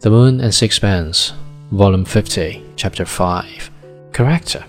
[0.00, 1.34] The Moon and Sixpence,
[1.72, 3.70] Volume 50, Chapter 5
[4.14, 4.64] Character.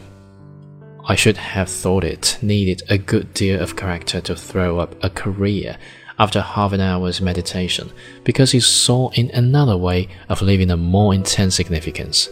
[1.08, 5.10] I should have thought it needed a good deal of character to throw up a
[5.10, 5.78] career
[6.20, 7.94] after half an hour's meditation
[8.26, 12.28] because he saw in another way of living a more intense significance.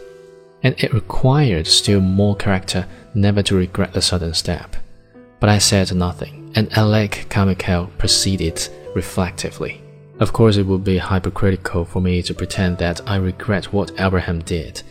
[0.61, 4.75] And it required still more character never to regret the sudden step.
[5.39, 9.81] But I said nothing, and Alec Carmichael proceeded reflectively.
[10.19, 14.39] Of course, it would be hypocritical for me to pretend that I regret what Abraham
[14.39, 14.83] did.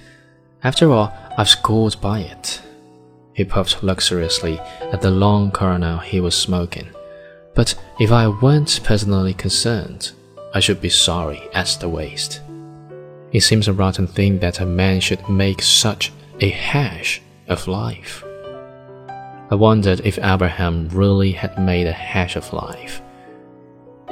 [0.64, 2.62] After all, I've scored by it.
[3.34, 4.58] He puffed luxuriously
[4.90, 6.88] at the long Corona he was smoking.
[7.54, 10.12] But if I weren't personally concerned,
[10.54, 12.40] I should be sorry at the waste.
[13.30, 16.10] It seems a rotten thing that a man should make such
[16.40, 18.24] a hash of life.
[19.50, 23.02] I wondered if Abraham really had made a hash of life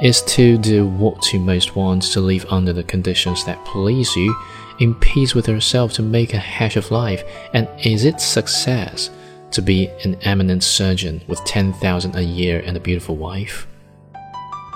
[0.01, 4.35] is to do what you most want to live under the conditions that please you,
[4.79, 7.23] in peace with yourself to make a hash of life,
[7.53, 9.09] and is it success
[9.51, 13.65] to be an eminent surgeon with 10,000 a year and a beautiful wife?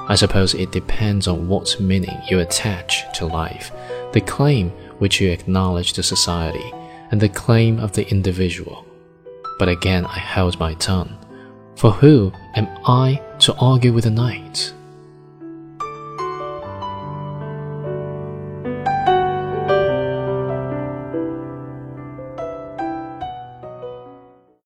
[0.08, 3.72] I suppose it depends on what meaning you attach to life,
[4.14, 6.74] the claim which you acknowledge to society,
[7.12, 8.86] and the claim of the individual.
[9.60, 11.18] But again I held my tongue.
[11.76, 14.74] For who am I to argue with the knight?